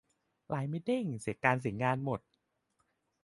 [0.47, 2.19] ไลน์ไม่เด้ง เสียงานเสียการหมด